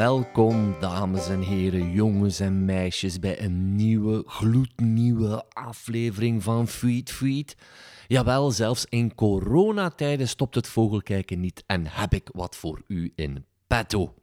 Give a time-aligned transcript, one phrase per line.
[0.00, 7.56] Welkom, dames en heren, jongens en meisjes, bij een nieuwe, gloednieuwe aflevering van Feed Feed.
[8.06, 13.44] Jawel, zelfs in coronatijden stopt het vogelkijken niet en heb ik wat voor u in
[13.66, 14.14] petto.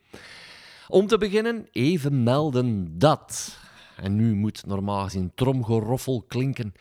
[0.88, 3.58] Om te beginnen even melden dat.
[3.96, 6.74] En nu moet normaal gezien tromgeroffel klinken.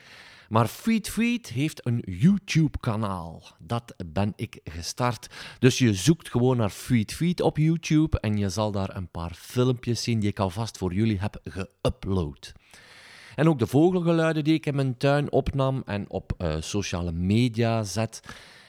[0.48, 3.42] Maar Feed Feed heeft een YouTube-kanaal.
[3.58, 5.26] Dat ben ik gestart.
[5.58, 9.34] Dus je zoekt gewoon naar Feed Feed op YouTube en je zal daar een paar
[9.34, 12.52] filmpjes zien die ik alvast voor jullie heb geüpload.
[13.34, 17.82] En ook de vogelgeluiden die ik in mijn tuin opnam en op uh, sociale media
[17.82, 18.20] zet.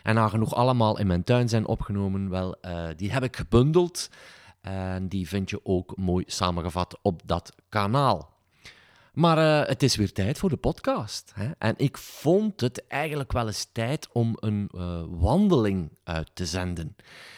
[0.03, 4.09] En nagenoeg allemaal in mijn tuin zijn opgenomen, wel, uh, die heb ik gebundeld.
[4.61, 8.36] En die vind je ook mooi samengevat op dat kanaal.
[9.17, 11.31] Maar uh, het is weer tijd voor de podcast.
[11.35, 11.51] Hè?
[11.57, 16.95] En ik vond het eigenlijk wel eens tijd om een uh, wandeling uit te zenden.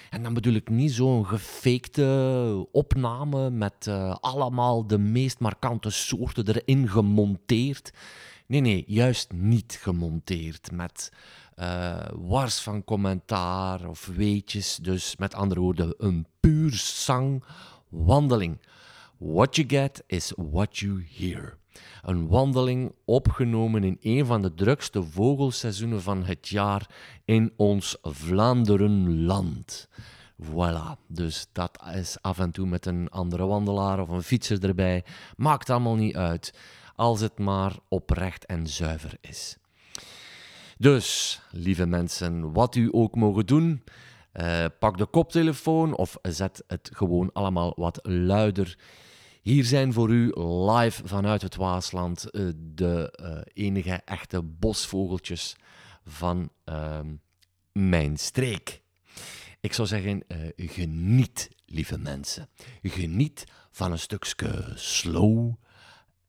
[0.10, 6.48] En dan bedoel ik niet zo'n gefakte opname met uh, allemaal de meest markante soorten
[6.48, 7.94] erin gemonteerd.
[8.46, 11.12] Nee, nee, juist niet gemonteerd met
[12.16, 14.76] wars van commentaar of weetjes.
[14.76, 17.44] Dus met andere woorden, een puur zang
[17.90, 18.60] wandeling.
[19.18, 21.59] What you get is what you hear.
[22.02, 26.90] Een wandeling opgenomen in een van de drukste vogelseizoenen van het jaar
[27.26, 29.88] in ons Vlaanderenland.
[30.44, 35.04] Voilà, dus dat is af en toe met een andere wandelaar of een fietser erbij.
[35.36, 36.54] Maakt allemaal niet uit,
[36.96, 39.58] als het maar oprecht en zuiver is.
[40.78, 43.84] Dus, lieve mensen, wat u ook mogen doen,
[44.34, 48.78] uh, pak de koptelefoon of zet het gewoon allemaal wat luider.
[49.42, 50.32] Hier zijn voor u
[50.72, 55.56] live vanuit het Waasland uh, de uh, enige echte bosvogeltjes
[56.06, 57.00] van uh,
[57.72, 58.82] mijn streek.
[59.60, 60.24] Ik zou zeggen,
[60.56, 62.50] geniet, lieve mensen.
[62.82, 65.54] Geniet van een stukje slow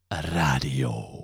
[0.09, 1.19] radio.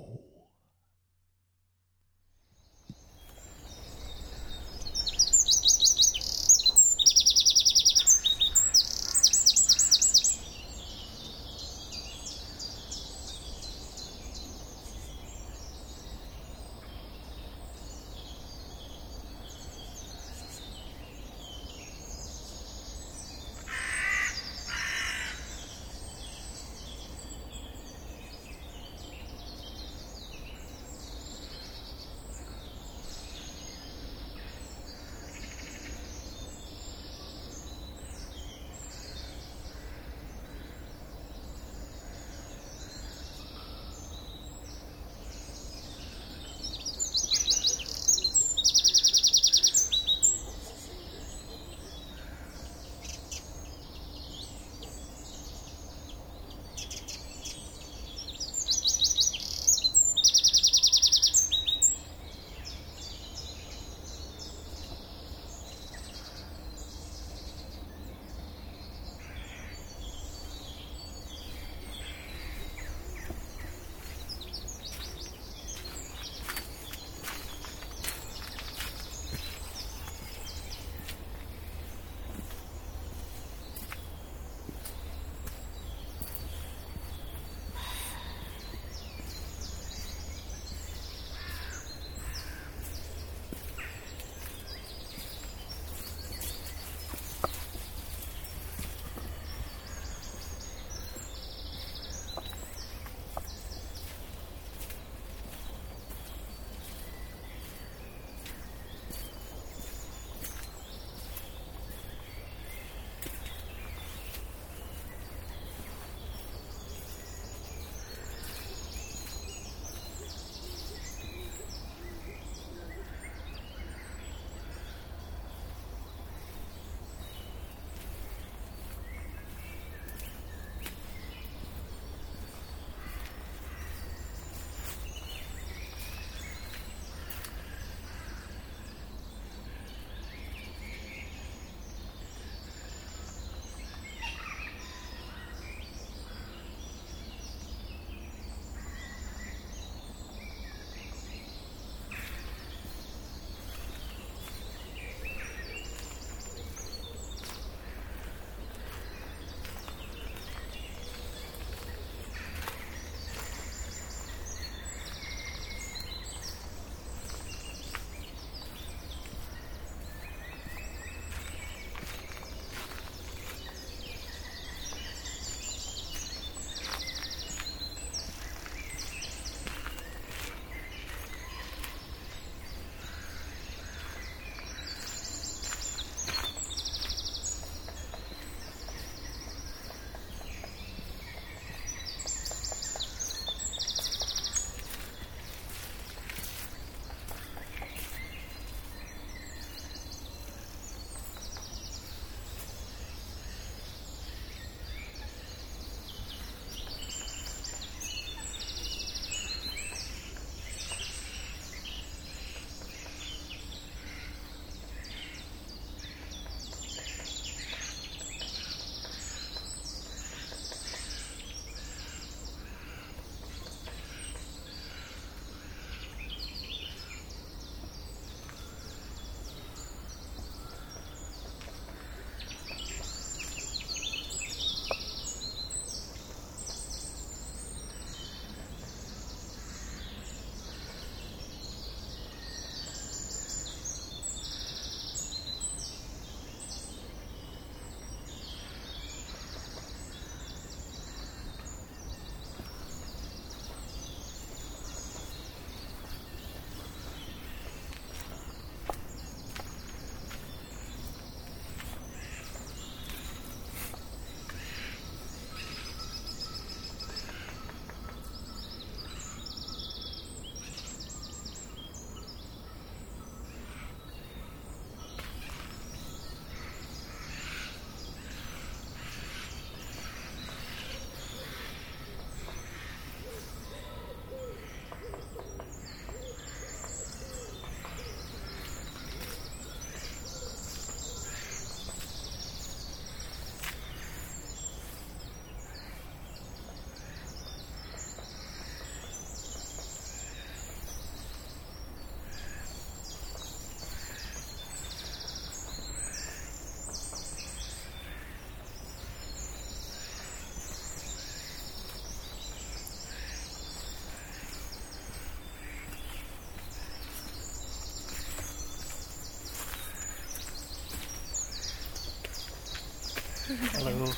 [323.47, 324.11] Hallo.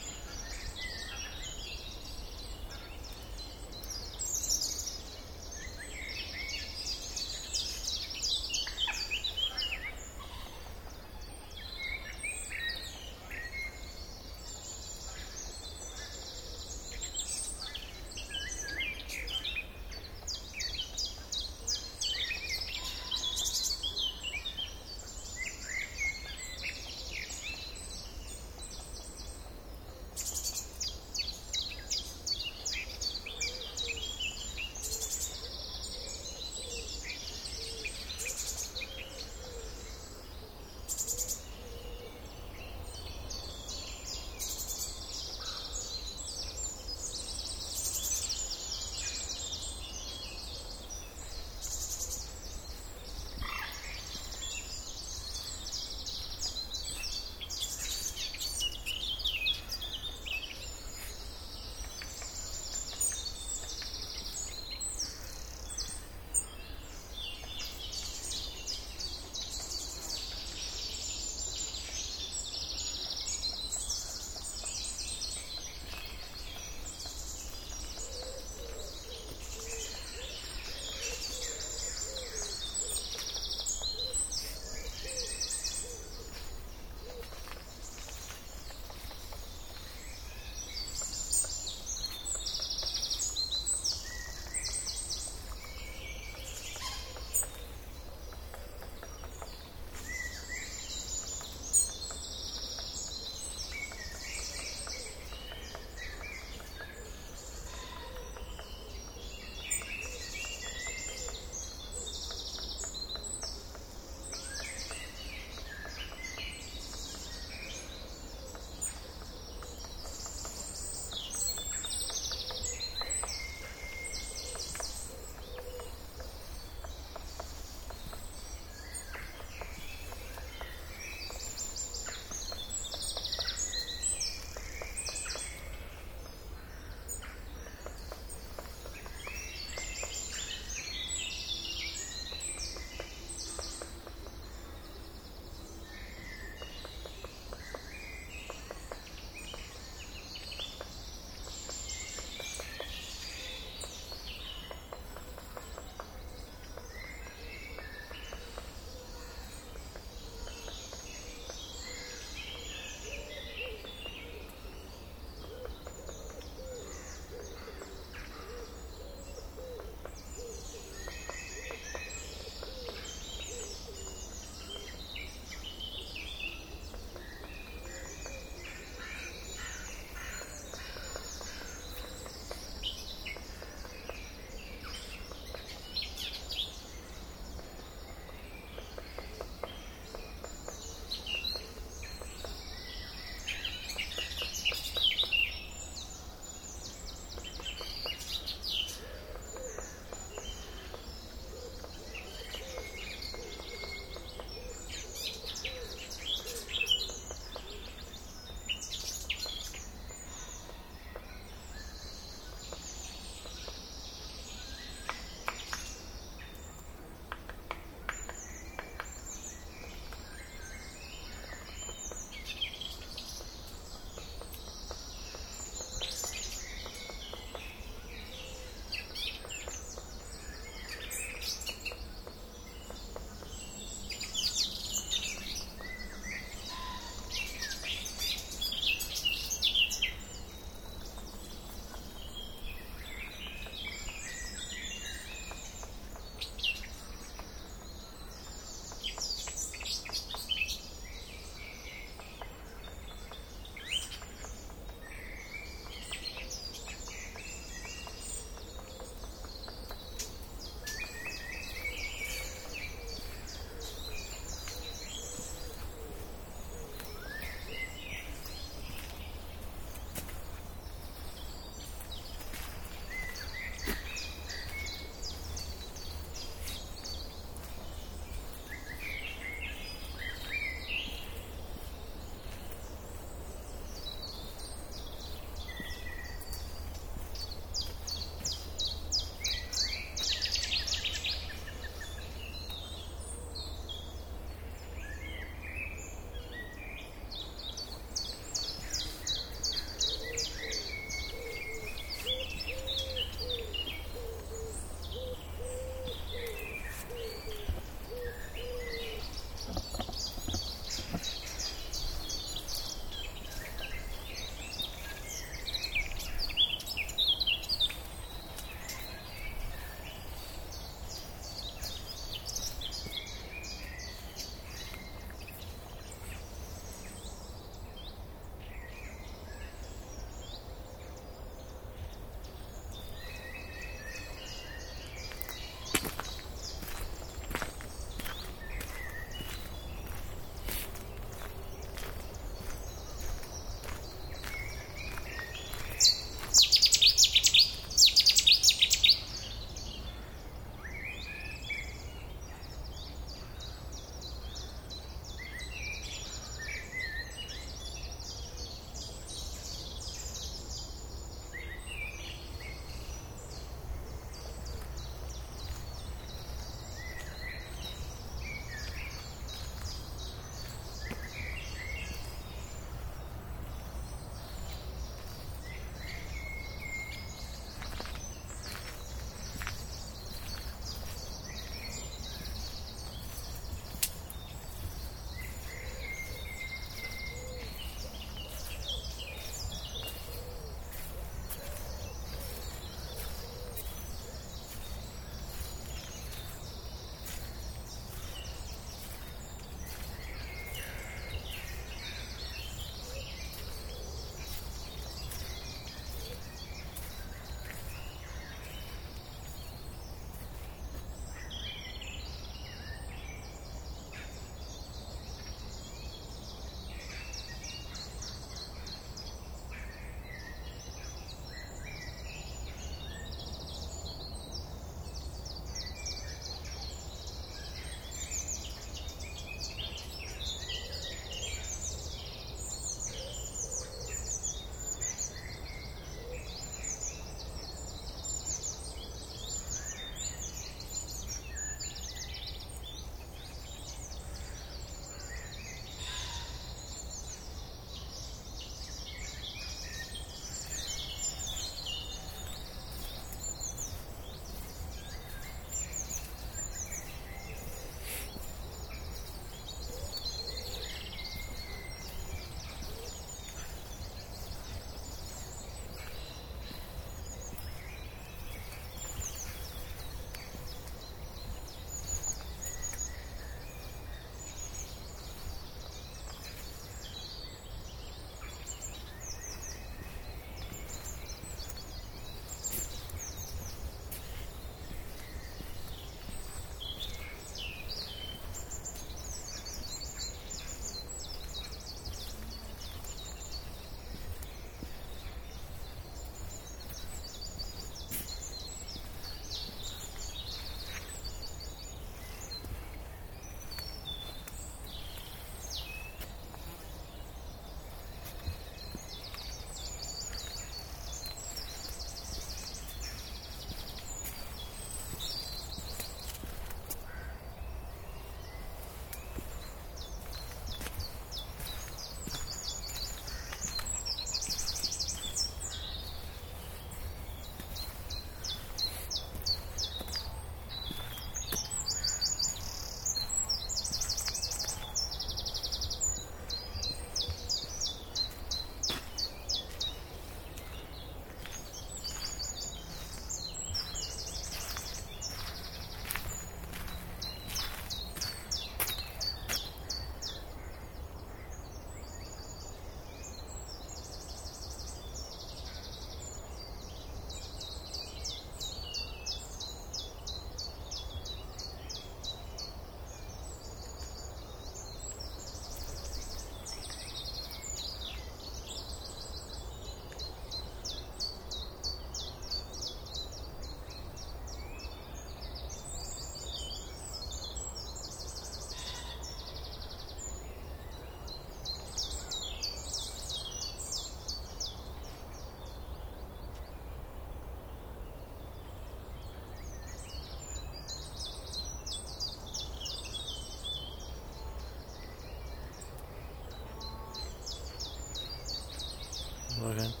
[599.63, 600.00] Okay.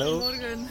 [0.00, 0.20] Hallo.
[0.20, 0.66] Morgen.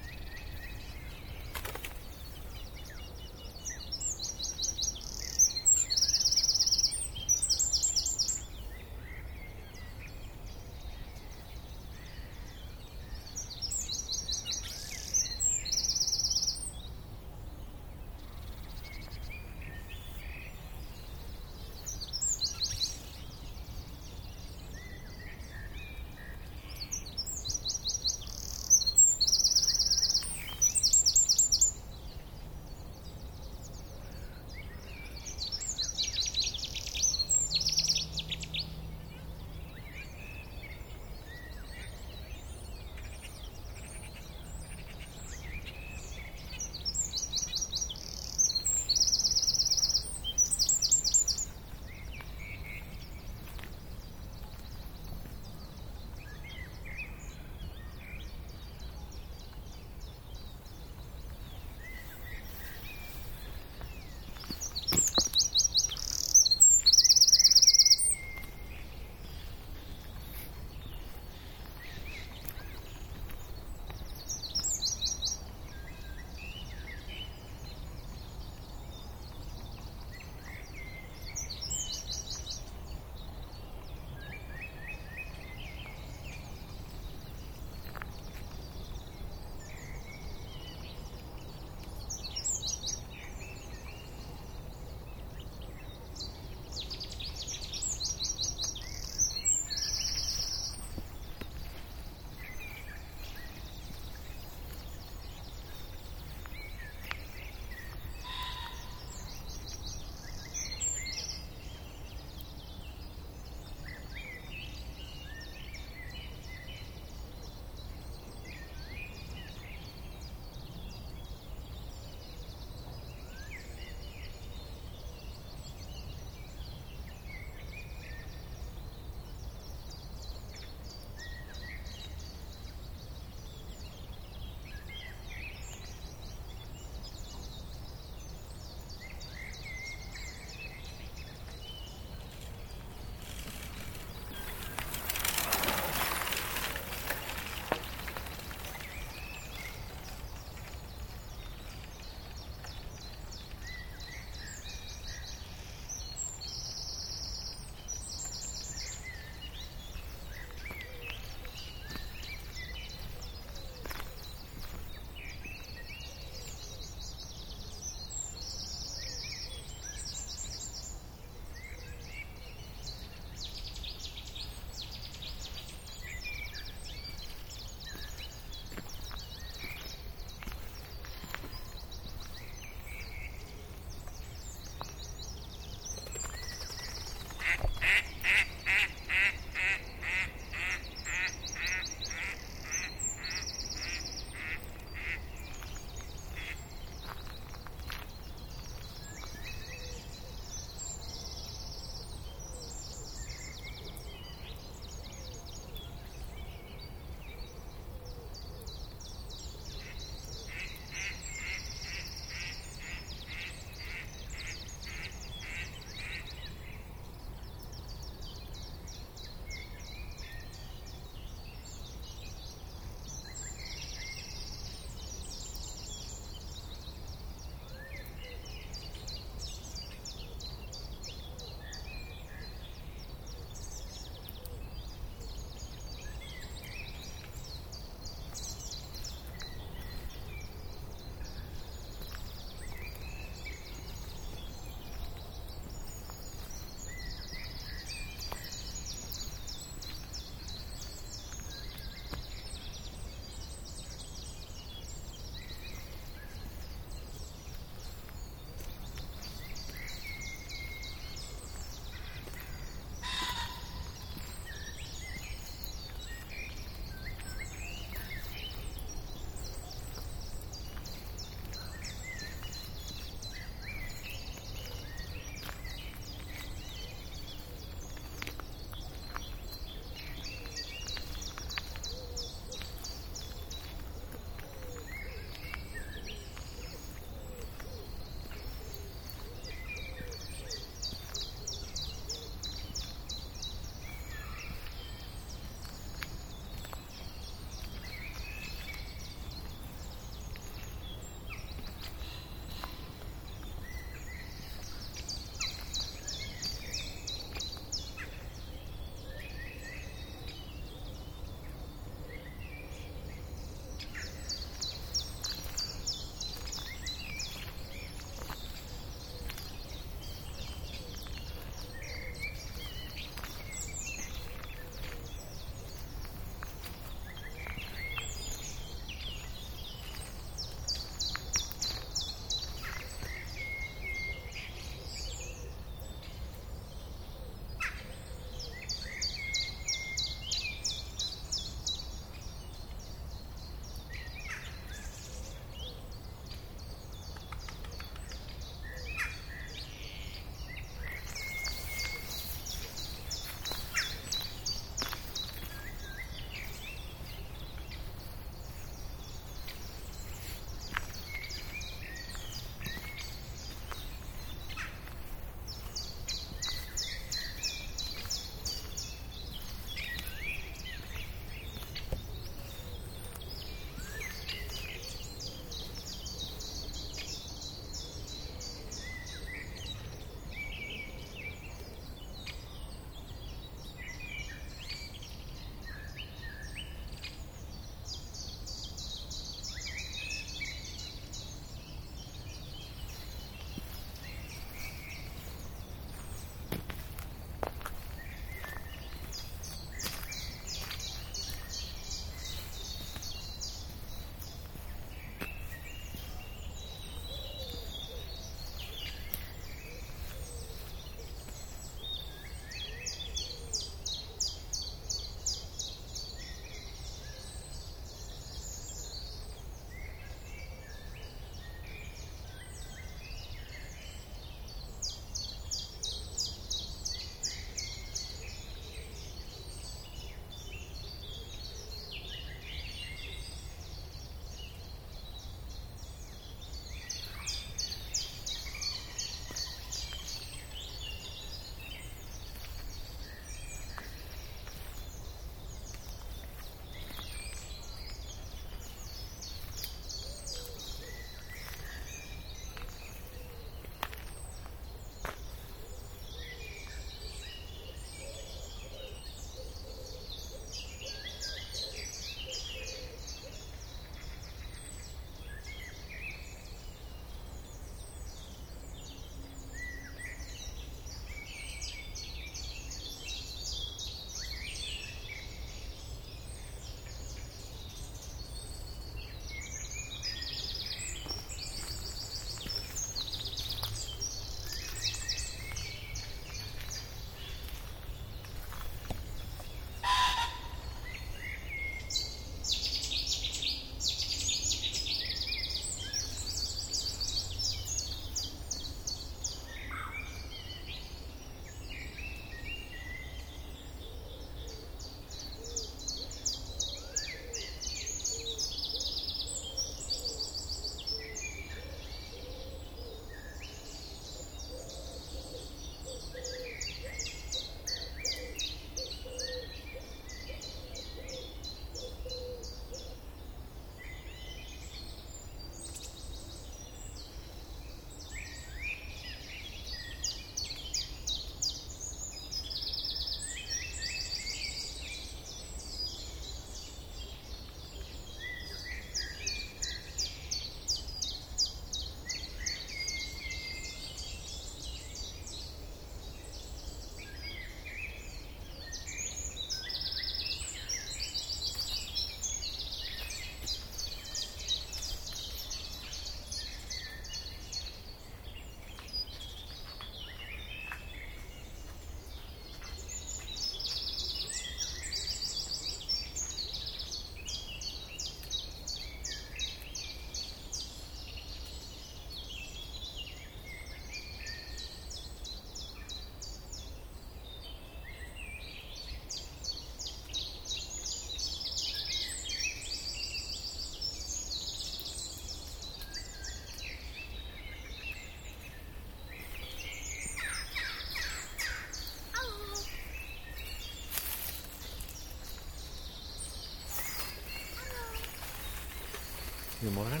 [599.66, 600.00] Goedemorgen.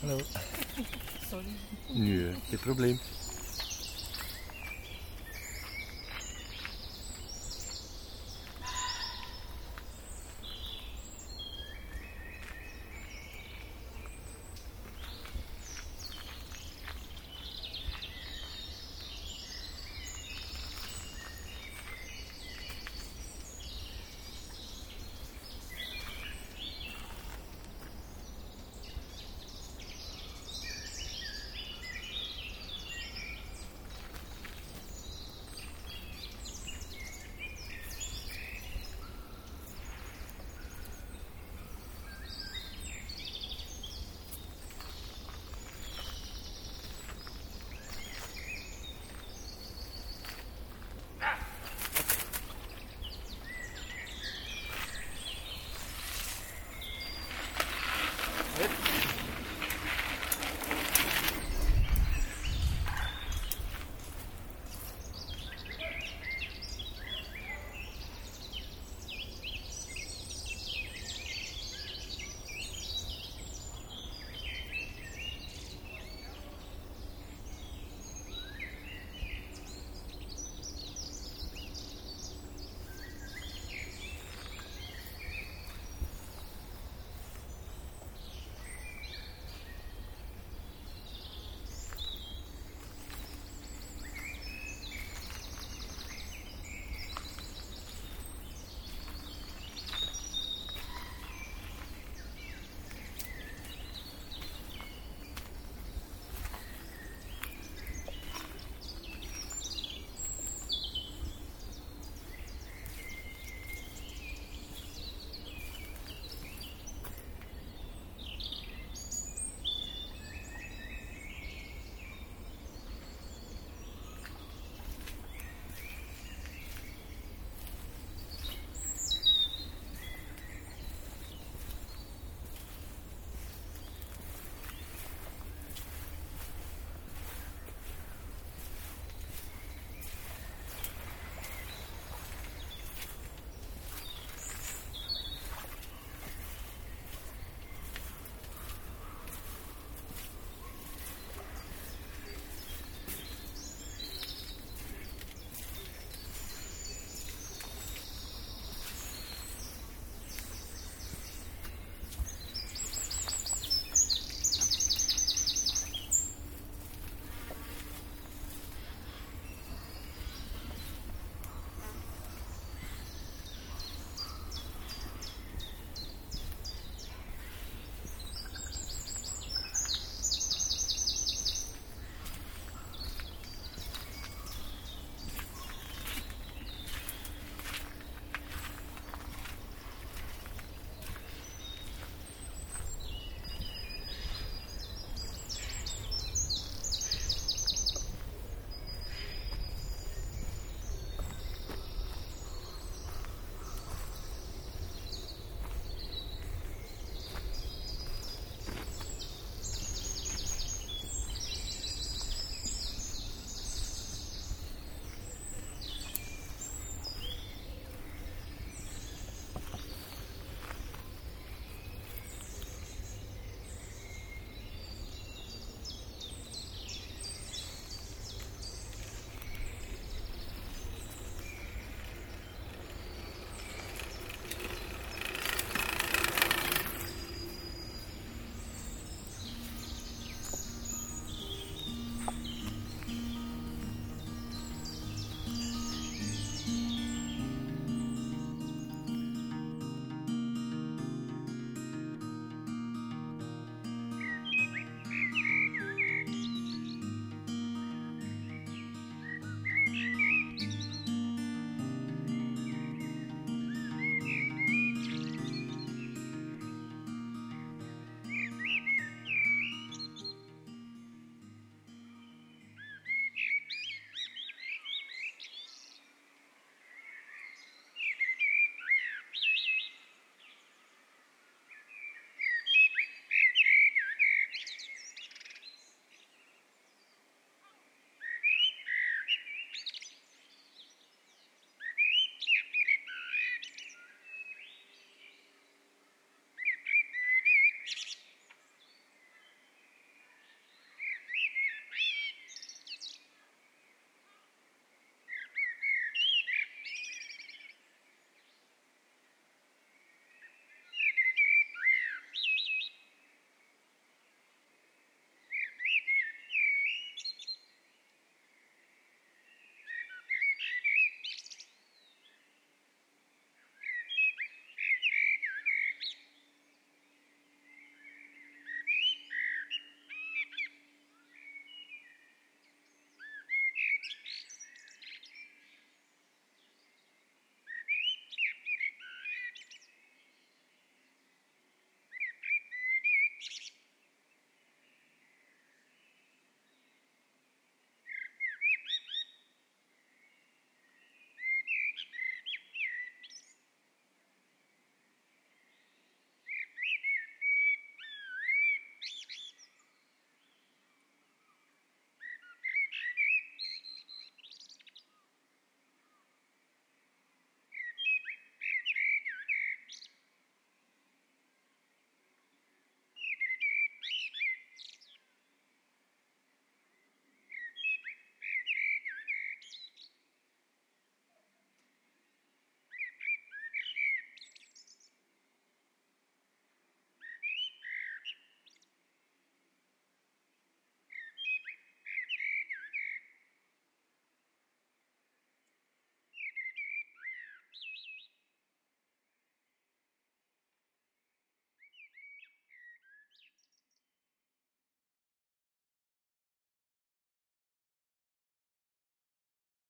[0.00, 0.18] Hallo.
[1.30, 1.44] Sorry.
[1.92, 3.00] Nee, geen probleem.